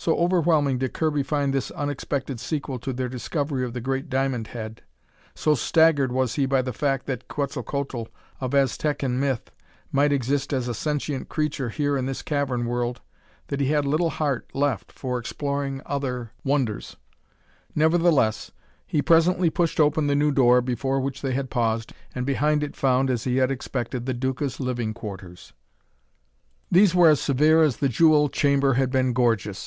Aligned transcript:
So 0.00 0.16
overwhelming 0.16 0.78
did 0.78 0.92
Kirby 0.92 1.24
find 1.24 1.52
this 1.52 1.72
unexpected 1.72 2.38
sequel 2.38 2.78
to 2.78 2.92
their 2.92 3.08
discovery 3.08 3.64
of 3.64 3.72
the 3.72 3.80
great 3.80 4.08
diamond 4.08 4.46
head, 4.46 4.82
so 5.34 5.56
staggered 5.56 6.12
was 6.12 6.34
he 6.36 6.46
by 6.46 6.62
the 6.62 6.72
fact 6.72 7.06
that 7.06 7.26
Quetzalcoatl, 7.26 8.02
of 8.40 8.54
Aztecan 8.54 9.18
myth, 9.18 9.50
might 9.90 10.12
exist 10.12 10.52
as 10.52 10.68
a 10.68 10.72
sentient 10.74 11.28
creature 11.28 11.68
here 11.70 11.96
in 11.96 12.06
this 12.06 12.22
cavern 12.22 12.64
world, 12.66 13.00
that 13.48 13.58
he 13.60 13.70
had 13.70 13.84
little 13.84 14.10
heart 14.10 14.46
left 14.54 14.92
for 14.92 15.18
exploring 15.18 15.82
other 15.84 16.30
wonders. 16.44 16.96
Nevertheless, 17.74 18.52
he 18.86 19.02
presently 19.02 19.50
pushed 19.50 19.80
open 19.80 20.06
the 20.06 20.14
new 20.14 20.30
door 20.30 20.60
before 20.60 21.00
which 21.00 21.22
they 21.22 21.32
had 21.32 21.50
paused, 21.50 21.92
and 22.14 22.24
behind 22.24 22.62
it 22.62 22.76
found, 22.76 23.10
as 23.10 23.24
he 23.24 23.38
had 23.38 23.50
expected, 23.50 24.06
the 24.06 24.14
Duca's 24.14 24.60
living 24.60 24.94
quarters. 24.94 25.54
These 26.70 26.94
were 26.94 27.08
as 27.08 27.20
severe 27.20 27.64
as 27.64 27.78
the 27.78 27.88
jewel 27.88 28.28
chamber 28.28 28.74
had 28.74 28.92
been 28.92 29.12
gorgeous. 29.12 29.66